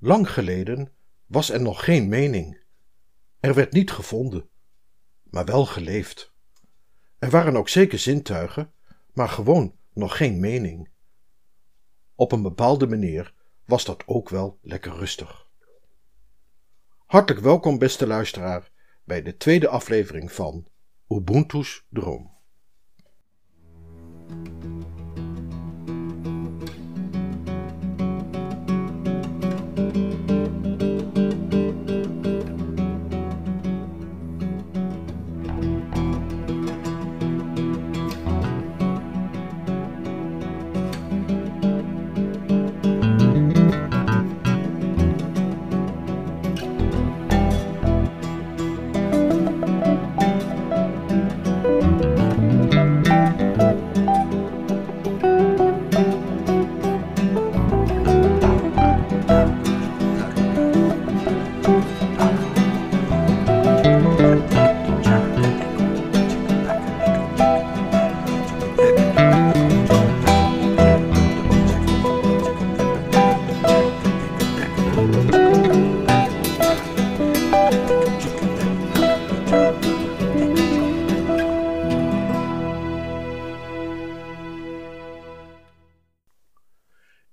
Lang 0.00 0.30
geleden 0.30 0.92
was 1.26 1.50
er 1.50 1.60
nog 1.60 1.84
geen 1.84 2.08
mening. 2.08 2.60
Er 3.40 3.54
werd 3.54 3.72
niet 3.72 3.90
gevonden, 3.90 4.48
maar 5.22 5.44
wel 5.44 5.66
geleefd. 5.66 6.34
Er 7.18 7.30
waren 7.30 7.56
ook 7.56 7.68
zeker 7.68 7.98
zintuigen, 7.98 8.72
maar 9.12 9.28
gewoon 9.28 9.76
nog 9.92 10.16
geen 10.16 10.40
mening. 10.40 10.90
Op 12.14 12.32
een 12.32 12.42
bepaalde 12.42 12.86
manier 12.86 13.34
was 13.64 13.84
dat 13.84 14.02
ook 14.06 14.28
wel 14.28 14.58
lekker 14.62 14.92
rustig. 14.92 15.48
Hartelijk 17.06 17.44
welkom, 17.44 17.78
beste 17.78 18.06
luisteraar, 18.06 18.70
bij 19.04 19.22
de 19.22 19.36
tweede 19.36 19.68
aflevering 19.68 20.32
van 20.32 20.68
Ubuntu's 21.08 21.86
Droom. 21.88 22.36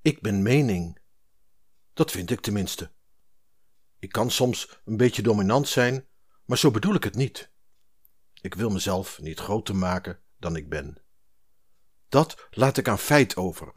Ik 0.05 0.21
ben 0.21 0.41
mening. 0.41 0.97
Dat 1.93 2.11
vind 2.11 2.31
ik 2.31 2.39
tenminste. 2.39 2.91
Ik 3.99 4.11
kan 4.11 4.31
soms 4.31 4.81
een 4.85 4.97
beetje 4.97 5.21
dominant 5.21 5.67
zijn, 5.67 6.07
maar 6.45 6.57
zo 6.57 6.71
bedoel 6.71 6.95
ik 6.95 7.03
het 7.03 7.15
niet. 7.15 7.51
Ik 8.41 8.53
wil 8.53 8.69
mezelf 8.69 9.21
niet 9.21 9.39
groter 9.39 9.75
maken 9.75 10.19
dan 10.37 10.55
ik 10.55 10.69
ben. 10.69 10.97
Dat 12.09 12.47
laat 12.49 12.77
ik 12.77 12.87
aan 12.87 12.99
feit 12.99 13.35
over. 13.35 13.73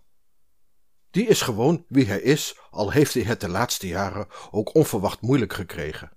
Die 1.11 1.27
is 1.27 1.43
gewoon 1.43 1.85
wie 1.89 2.07
hij 2.07 2.21
is, 2.21 2.59
al 2.71 2.91
heeft 2.91 3.15
hij 3.15 3.23
het 3.23 3.41
de 3.41 3.49
laatste 3.49 3.87
jaren 3.87 4.29
ook 4.51 4.75
onverwacht 4.75 5.21
moeilijk 5.21 5.53
gekregen. 5.53 6.17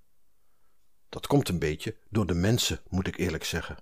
Dat 1.09 1.27
komt 1.27 1.49
een 1.49 1.59
beetje 1.59 1.97
door 2.09 2.25
de 2.25 2.35
mensen, 2.35 2.81
moet 2.87 3.07
ik 3.07 3.17
eerlijk 3.17 3.43
zeggen. 3.43 3.77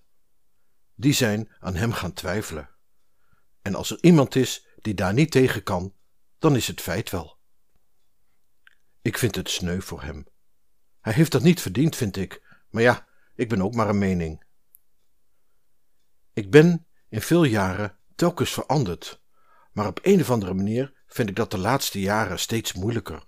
Die 0.95 1.13
zijn 1.13 1.51
aan 1.59 1.75
hem 1.75 1.91
gaan 1.91 2.13
twijfelen. 2.13 2.69
En 3.61 3.75
als 3.75 3.91
er 3.91 3.97
iemand 4.01 4.35
is 4.35 4.67
die 4.81 4.93
daar 4.93 5.13
niet 5.13 5.31
tegen 5.31 5.63
kan, 5.63 5.97
dan 6.39 6.55
is 6.55 6.67
het 6.67 6.81
feit 6.81 7.09
wel. 7.09 7.37
Ik 9.01 9.17
vind 9.17 9.35
het 9.35 9.49
sneu 9.49 9.79
voor 9.79 10.01
hem. 10.01 10.27
Hij 11.01 11.13
heeft 11.13 11.31
dat 11.31 11.41
niet 11.41 11.61
verdiend, 11.61 11.95
vind 11.95 12.17
ik, 12.17 12.63
maar 12.69 12.81
ja, 12.81 13.07
ik 13.35 13.49
ben 13.49 13.61
ook 13.61 13.73
maar 13.73 13.89
een 13.89 13.97
mening. 13.97 14.43
Ik 16.33 16.51
ben 16.51 16.87
in 17.09 17.21
veel 17.21 17.43
jaren 17.43 17.97
telkens 18.15 18.51
veranderd, 18.53 19.21
maar 19.71 19.87
op 19.87 19.99
een 20.01 20.21
of 20.21 20.31
andere 20.31 20.53
manier 20.53 20.93
vind 21.07 21.29
ik 21.29 21.35
dat 21.35 21.51
de 21.51 21.57
laatste 21.57 21.99
jaren 21.99 22.39
steeds 22.39 22.73
moeilijker. 22.73 23.27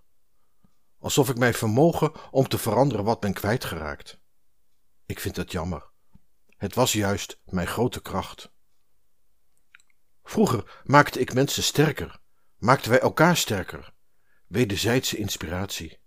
Alsof 0.99 1.29
ik 1.29 1.38
mijn 1.38 1.53
vermogen 1.53 2.31
om 2.31 2.47
te 2.47 2.57
veranderen 2.57 3.05
wat 3.05 3.19
ben 3.19 3.33
kwijtgeraakt. 3.33 4.19
Ik 5.05 5.19
vind 5.19 5.35
het 5.35 5.51
jammer. 5.51 5.89
Het 6.57 6.75
was 6.75 6.93
juist 6.93 7.41
mijn 7.45 7.67
grote 7.67 8.01
kracht. 8.01 8.51
Vroeger 10.23 10.81
maakte 10.83 11.19
ik 11.19 11.33
mensen 11.33 11.63
sterker, 11.63 12.20
maakten 12.61 12.91
wij 12.91 12.99
elkaar 12.99 13.38
sterker, 13.38 13.94
wederzijdse 14.47 15.17
inspiratie. 15.17 15.99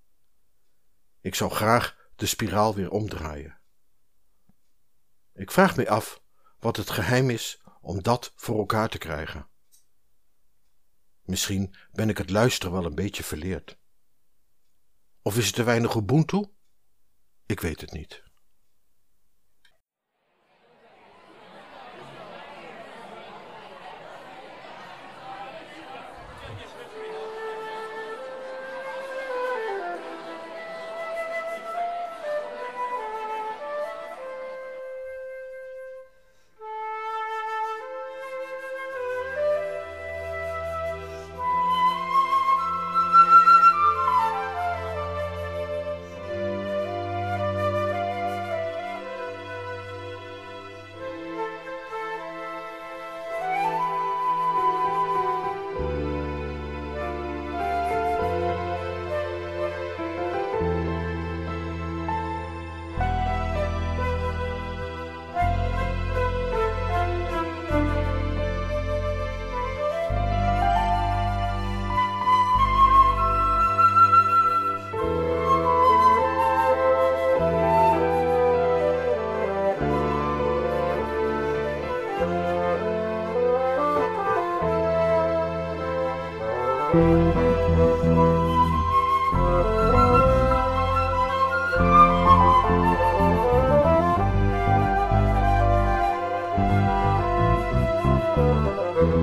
Ik 1.21 1.35
zou 1.35 1.51
graag 1.51 2.09
de 2.17 2.27
spiraal 2.27 2.75
weer 2.75 2.91
omdraaien. 2.91 3.59
Ik 5.33 5.51
vraag 5.51 5.77
me 5.77 5.89
af 5.89 6.23
wat 6.59 6.77
het 6.77 6.91
geheim 6.91 7.31
is 7.31 7.63
om 7.81 8.03
dat 8.03 8.33
voor 8.37 8.59
elkaar 8.59 8.89
te 8.89 8.99
krijgen. 8.99 9.49
Misschien 11.23 11.75
ben 11.93 12.09
ik 12.09 12.19
het 12.19 12.31
luisteren 12.31 12.73
wel 12.73 12.85
een 12.85 12.95
beetje 12.95 13.25
verleerd. 13.25 13.79
Of 15.23 15.37
is 15.37 15.47
het 15.47 15.55
te 15.55 15.63
weinig 15.63 15.95
Ubuntu? 15.95 16.45
Ik 17.47 17.61
weet 17.61 17.81
het 17.81 17.93
niet. 17.93 18.24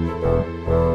Música 0.02 0.91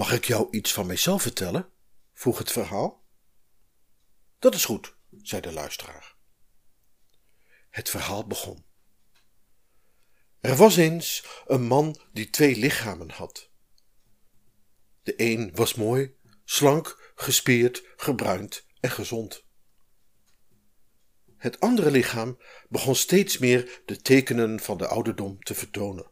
Mag 0.00 0.12
ik 0.12 0.24
jou 0.24 0.48
iets 0.50 0.72
van 0.72 0.86
mijzelf 0.86 1.22
vertellen? 1.22 1.72
vroeg 2.12 2.38
het 2.38 2.52
verhaal. 2.52 3.04
Dat 4.38 4.54
is 4.54 4.64
goed, 4.64 4.96
zei 5.22 5.40
de 5.40 5.52
luisteraar. 5.52 6.16
Het 7.70 7.90
verhaal 7.90 8.26
begon. 8.26 8.64
Er 10.40 10.56
was 10.56 10.76
eens 10.76 11.24
een 11.46 11.62
man 11.62 12.00
die 12.12 12.30
twee 12.30 12.56
lichamen 12.56 13.10
had. 13.10 13.50
De 15.02 15.14
een 15.16 15.50
was 15.54 15.74
mooi, 15.74 16.14
slank, 16.44 17.12
gespierd, 17.14 17.82
gebruind 17.96 18.66
en 18.80 18.90
gezond. 18.90 19.44
Het 21.36 21.60
andere 21.60 21.90
lichaam 21.90 22.38
begon 22.68 22.94
steeds 22.94 23.38
meer 23.38 23.82
de 23.84 24.02
tekenen 24.02 24.60
van 24.60 24.78
de 24.78 24.86
ouderdom 24.86 25.42
te 25.42 25.54
vertonen. 25.54 26.10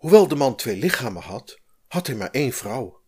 Hoewel 0.00 0.28
de 0.28 0.34
man 0.34 0.56
twee 0.56 0.76
lichamen 0.76 1.22
had, 1.22 1.60
had 1.88 2.06
hij 2.06 2.16
maar 2.16 2.30
één 2.30 2.52
vrouw. 2.52 3.02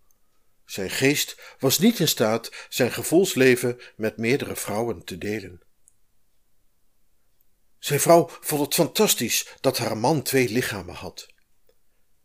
Zijn 0.65 0.91
geest 0.91 1.57
was 1.59 1.79
niet 1.79 1.99
in 1.99 2.09
staat 2.09 2.67
zijn 2.69 2.93
gevoelsleven 2.93 3.81
met 3.97 4.17
meerdere 4.17 4.57
vrouwen 4.57 5.05
te 5.05 5.19
delen. 5.19 5.63
Zijn 7.79 8.01
vrouw 8.01 8.29
vond 8.41 8.61
het 8.61 8.75
fantastisch 8.75 9.57
dat 9.61 9.79
haar 9.79 9.97
man 9.97 10.23
twee 10.23 10.49
lichamen 10.49 10.95
had. 10.95 11.27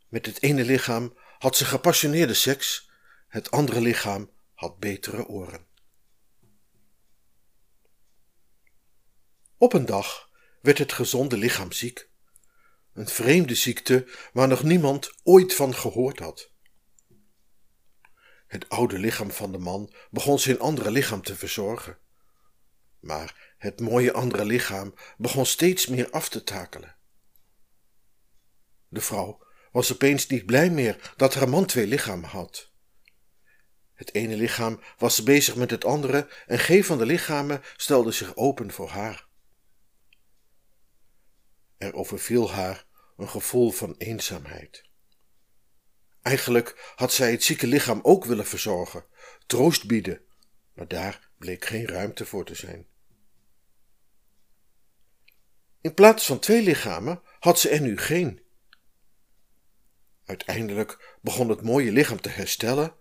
Met 0.08 0.25
het 0.25 0.42
ene 0.42 0.64
lichaam 0.66 1.18
had 1.38 1.58
ze 1.58 1.66
gepassioneerde 1.66 2.34
seks, 2.34 2.90
het 3.28 3.52
andere 3.52 3.81
lichaam 3.81 4.31
had 4.54 4.80
betere 4.80 5.25
oren. 5.25 5.68
Op 9.58 9.74
een 9.74 9.86
dag 9.86 10.30
werd 10.62 10.78
het 10.78 10.94
gezonde 10.94 11.38
lichaam 11.38 11.72
ziek. 11.72 12.10
Een 12.98 13.08
vreemde 13.08 13.56
ziekte 13.56 14.08
waar 14.34 14.48
nog 14.48 14.64
niemand 14.64 15.12
ooit 15.24 15.56
van 15.56 15.76
gehoord 15.76 16.20
had. 16.20 16.52
Het 18.48 18.70
oude 18.70 19.00
lichaam 19.00 19.32
van 19.32 19.52
de 19.52 19.58
man 19.58 19.94
begon 20.10 20.40
zijn 20.40 20.60
andere 20.60 20.92
lichaam 20.92 21.22
te 21.22 21.36
verzorgen. 21.36 21.98
Maar 23.00 23.54
het 23.58 23.80
mooie 23.80 24.14
andere 24.14 24.46
lichaam 24.46 24.94
begon 25.18 25.46
steeds 25.46 25.88
meer 25.88 26.10
af 26.10 26.30
te 26.30 26.44
takelen. 26.44 26.96
De 28.88 29.02
vrouw 29.02 29.46
was 29.72 29.94
opeens 29.94 30.28
niet 30.28 30.46
blij 30.46 30.70
meer 30.70 31.14
dat 31.16 31.34
haar 31.34 31.50
man 31.50 31.66
twee 31.66 31.88
lichamen 31.88 32.30
had. 32.30 32.72
Het 33.94 34.14
ene 34.14 34.36
lichaam 34.36 34.82
was 34.98 35.24
bezig 35.24 35.56
met 35.56 35.72
het 35.72 35.86
andere 35.86 36.30
en 36.46 36.60
geen 36.60 36.84
van 36.84 36.98
de 36.98 37.06
lichamen 37.06 37.62
stelde 37.76 38.12
zich 38.12 38.36
open 38.36 38.72
voor 38.72 38.90
haar. 38.90 39.28
Er 41.78 41.94
overviel 41.94 42.52
haar 42.52 42.87
een 43.18 43.30
gevoel 43.30 43.72
van 43.72 43.96
eenzaamheid. 43.98 44.86
Eigenlijk 46.22 46.94
had 46.96 47.14
zij 47.14 47.31
het 47.31 47.44
zieke 47.44 47.68
lichaam 47.68 48.00
ook 48.04 48.25
willen 48.25 48.46
verzorgen, 48.46 49.06
troost 49.46 49.88
bieden, 49.88 50.22
maar 50.74 50.88
daar 50.88 51.30
bleek 51.38 51.66
geen 51.66 51.88
ruimte 51.88 52.25
voor 52.25 52.46
te 52.46 52.56
zijn. 52.56 52.88
In 55.81 55.94
plaats 55.94 56.25
van 56.25 56.40
twee 56.40 56.62
lichamen 56.62 57.22
had 57.40 57.60
ze 57.60 57.69
er 57.69 57.81
nu 57.81 57.98
geen. 57.98 58.46
Uiteindelijk 60.25 61.18
begon 61.22 61.50
het 61.50 61.62
mooie 61.62 61.92
lichaam 61.92 62.22
te 62.22 62.30
herstellen, 62.30 62.96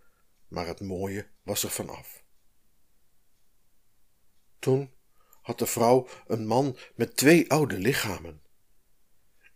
maar 0.48 0.66
het 0.66 0.80
mooie 0.80 1.28
was 1.42 1.62
er 1.62 1.70
vanaf. 1.70 2.24
Toen 4.58 4.94
had 5.42 5.58
de 5.58 5.66
vrouw 5.66 6.08
een 6.26 6.46
man 6.46 6.78
met 6.94 7.16
twee 7.16 7.50
oude 7.50 7.78
lichamen. 7.78 8.42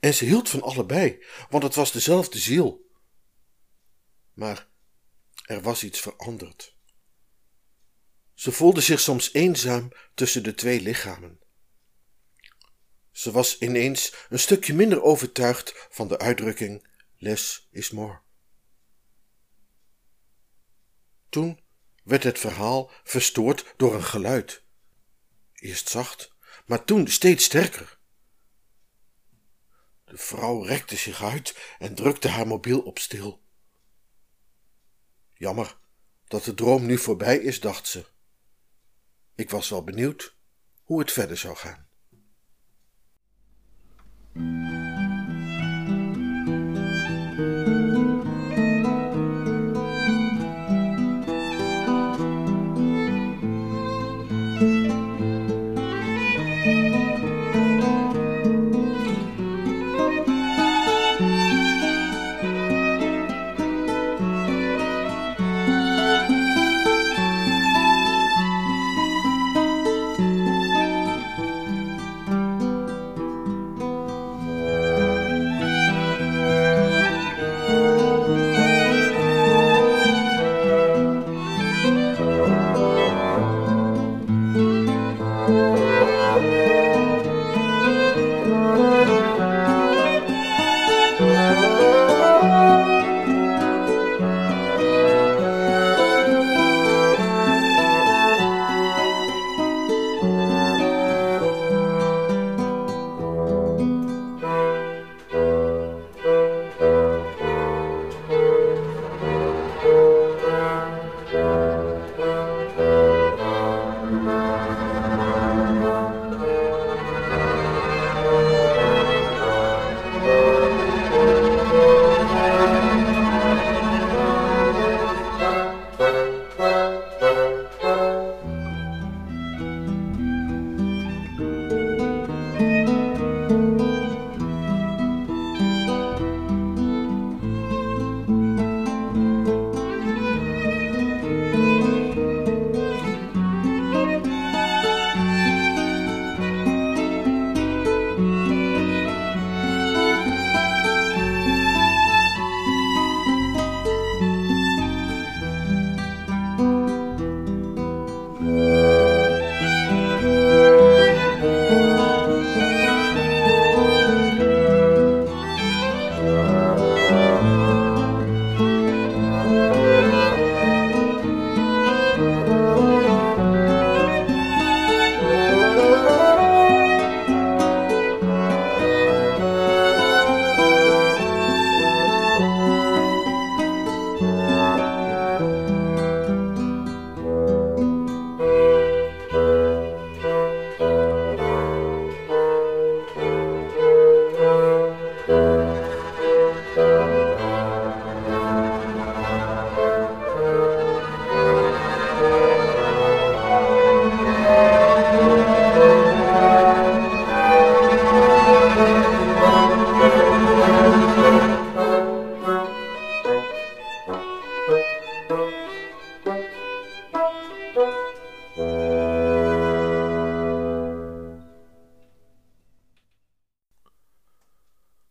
En 0.01 0.15
ze 0.15 0.25
hield 0.25 0.49
van 0.49 0.63
allebei, 0.63 1.25
want 1.51 1.63
het 1.63 1.75
was 1.75 1.93
dezelfde 1.93 2.39
ziel. 2.39 2.91
Maar 4.33 4.69
er 5.45 5.63
was 5.63 5.85
iets 5.85 6.01
veranderd. 6.01 6.77
Ze 8.35 8.53
voelde 8.53 8.81
zich 8.81 9.01
soms 9.01 9.33
eenzaam 9.33 9.93
tussen 10.15 10.43
de 10.43 10.55
twee 10.55 10.81
lichamen. 10.81 11.41
Ze 13.11 13.31
was 13.31 13.59
ineens 13.59 14.15
een 14.29 14.39
stukje 14.39 14.75
minder 14.75 15.03
overtuigd 15.03 15.87
van 15.91 16.09
de 16.09 16.19
uitdrukking 16.19 16.89
less 17.17 17.69
is 17.71 17.91
more. 17.91 18.21
Toen 21.29 21.61
werd 22.03 22.23
het 22.23 22.39
verhaal 22.39 22.91
verstoord 23.05 23.75
door 23.77 23.95
een 23.95 24.05
geluid. 24.05 24.63
Eerst 25.55 25.89
zacht, 25.89 26.35
maar 26.67 26.85
toen 26.85 27.09
steeds 27.09 27.45
sterker. 27.45 28.00
De 30.11 30.17
vrouw 30.17 30.63
rekte 30.63 30.97
zich 30.97 31.23
uit 31.23 31.75
en 31.79 31.95
drukte 31.95 32.29
haar 32.29 32.47
mobiel 32.47 32.81
op 32.81 32.99
stil. 32.99 33.43
Jammer 35.35 35.79
dat 36.25 36.45
de 36.45 36.55
droom 36.55 36.87
nu 36.87 36.99
voorbij 36.99 37.37
is, 37.37 37.61
dacht 37.61 37.89
ze. 37.89 38.07
Ik 39.35 39.51
was 39.51 39.69
wel 39.69 39.85
benieuwd 39.85 40.37
hoe 40.83 40.99
het 41.01 41.13
verder 41.13 41.37
zou 41.37 41.57
gaan. 41.57 41.90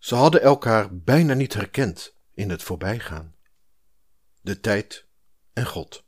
Ze 0.10 0.16
hadden 0.16 0.42
elkaar 0.42 0.98
bijna 0.98 1.34
niet 1.34 1.54
herkend 1.54 2.16
in 2.34 2.50
het 2.50 2.64
voorbijgaan. 2.64 3.36
De 4.42 4.60
tijd 4.60 5.06
en 5.54 5.66
God. 5.66 6.06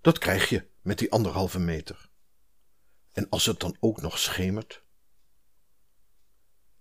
Dat 0.00 0.18
krijg 0.18 0.48
je 0.48 0.70
met 0.80 0.98
die 0.98 1.12
anderhalve 1.12 1.58
meter. 1.58 2.10
En 3.12 3.28
als 3.28 3.46
het 3.46 3.60
dan 3.60 3.76
ook 3.80 4.00
nog 4.00 4.18
schemert. 4.18 4.84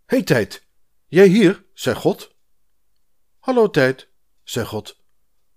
Hé 0.05 0.15
hey, 0.15 0.23
tijd, 0.23 0.67
jij 1.07 1.27
hier, 1.27 1.65
zei 1.73 1.95
God. 1.95 2.35
Hallo 3.39 3.69
tijd, 3.69 4.09
zei 4.43 4.65
God. 4.65 5.03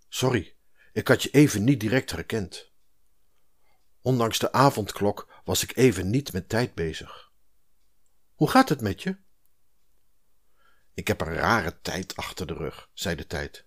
Sorry, 0.09 0.57
ik 0.93 1.09
had 1.09 1.23
je 1.23 1.31
even 1.31 1.65
niet 1.65 1.81
direct 1.81 2.11
herkend. 2.11 2.73
Ondanks 4.01 4.39
de 4.39 4.53
avondklok 4.53 5.41
was 5.45 5.63
ik 5.63 5.77
even 5.77 6.11
niet 6.11 6.33
met 6.33 6.49
tijd 6.49 6.75
bezig. 6.75 7.33
Hoe 8.35 8.51
gaat 8.51 8.69
het 8.69 8.81
met 8.81 9.03
je? 9.03 9.23
Ik 10.95 11.09
heb 11.09 11.21
een 11.21 11.35
rare 11.35 11.81
tijd 11.81 12.17
achter 12.17 12.47
de 12.47 12.55
rug, 12.55 12.91
zei 12.93 13.17
de 13.17 13.27
tijd. 13.27 13.67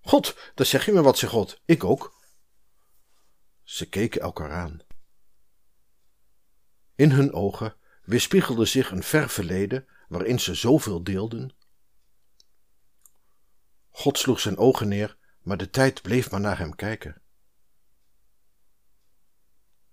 God, 0.00 0.36
daar 0.54 0.66
zeg 0.66 0.86
je 0.86 0.92
me 0.92 1.02
wat, 1.02 1.18
zei 1.18 1.30
God. 1.30 1.60
Ik 1.64 1.84
ook. 1.84 2.20
Ze 3.62 3.88
keken 3.88 4.20
elkaar 4.20 4.50
aan. 4.50 4.80
In 6.94 7.10
hun 7.10 7.32
ogen 7.32 7.76
weerspiegelde 8.02 8.64
zich 8.64 8.90
een 8.90 9.02
ver 9.02 9.28
verleden 9.28 9.88
waarin 10.08 10.40
ze 10.40 10.54
zoveel 10.54 11.02
deelden. 11.02 11.56
God 13.90 14.18
sloeg 14.18 14.40
zijn 14.40 14.56
ogen 14.56 14.88
neer, 14.88 15.16
maar 15.40 15.56
de 15.56 15.70
tijd 15.70 16.02
bleef 16.02 16.30
maar 16.30 16.40
naar 16.40 16.58
hem 16.58 16.74
kijken. 16.74 17.22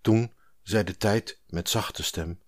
Toen 0.01 0.35
zei 0.61 0.83
de 0.83 0.97
tijd 0.97 1.41
met 1.47 1.69
zachte 1.69 2.03
stem: 2.03 2.41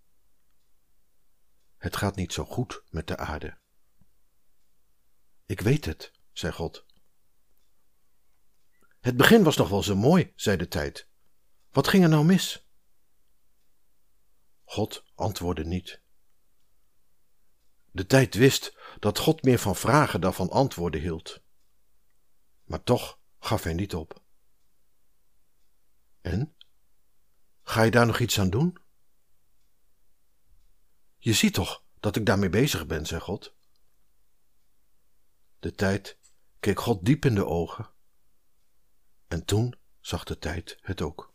Het 1.78 1.96
gaat 1.96 2.16
niet 2.16 2.34
zo 2.34 2.46
goed 2.46 2.84
met 2.90 3.08
de 3.08 3.18
aarde. 3.18 3.61
Ik 5.52 5.62
weet 5.62 5.86
het, 5.86 6.12
zei 6.32 6.54
God. 6.54 6.86
Het 9.00 9.18
begin 9.18 9.44
was 9.44 9.58
nog 9.58 9.70
wel 9.70 9.84
zo 9.84 9.96
mooi, 9.96 10.34
zei 10.36 10.58
de 10.58 10.68
tijd. 10.68 11.08
Wat 11.72 11.88
ging 11.88 12.04
er 12.04 12.10
nou 12.10 12.26
mis? 12.26 12.68
God 14.64 15.04
antwoordde 15.16 15.66
niet. 15.66 16.02
De 17.92 18.06
tijd 18.06 18.36
wist 18.36 18.78
dat 19.00 19.18
God 19.18 19.44
meer 19.44 19.60
van 19.60 19.76
vragen 19.76 20.22
dan 20.22 20.34
van 20.34 20.50
antwoorden 20.50 21.02
hield. 21.02 21.42
Maar 22.64 22.84
toch 22.84 23.20
gaf 23.40 23.64
hij 23.64 23.74
niet 23.74 23.96
op. 23.96 24.22
En? 26.22 26.56
Ga 27.64 27.82
je 27.82 27.92
daar 27.92 28.06
nog 28.06 28.20
iets 28.20 28.40
aan 28.40 28.50
doen? 28.50 28.78
Je 31.18 31.34
ziet 31.34 31.54
toch 31.54 31.84
dat 32.00 32.16
ik 32.16 32.26
daarmee 32.26 32.50
bezig 32.50 32.86
ben, 32.86 33.06
zei 33.06 33.22
God. 33.22 33.60
De 35.62 35.72
tijd 35.72 36.18
keek 36.60 36.80
God 36.80 37.06
diep 37.06 37.26
in 37.26 37.36
de 37.36 37.46
ogen. 37.46 37.90
En 39.28 39.46
toen 39.46 39.76
zag 40.00 40.24
de 40.24 40.38
tijd 40.38 40.78
het 40.82 41.02
ook. 41.02 41.31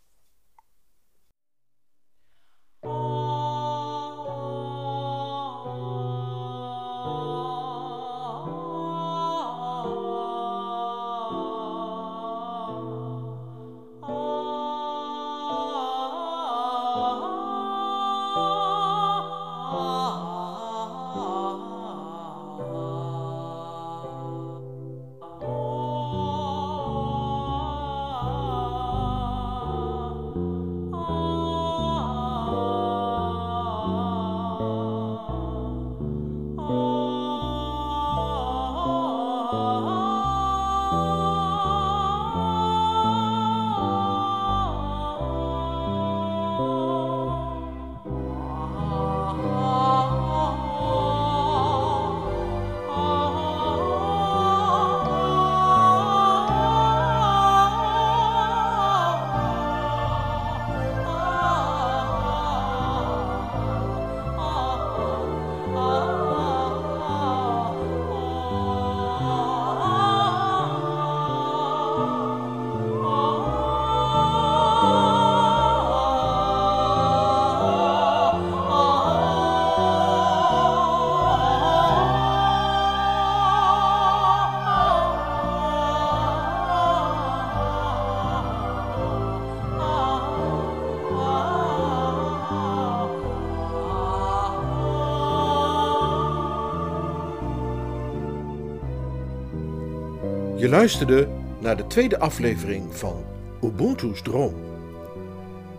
Je 100.66 100.72
luisterde 100.72 101.28
naar 101.58 101.76
de 101.76 101.86
tweede 101.86 102.18
aflevering 102.18 102.96
van 102.96 103.24
Ubuntu's 103.62 104.22
Droom. 104.22 104.54